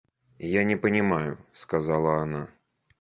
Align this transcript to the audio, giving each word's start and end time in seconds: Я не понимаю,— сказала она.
Я 0.49 0.63
не 0.63 0.77
понимаю,— 0.77 1.37
сказала 1.53 2.15
она. 2.23 2.47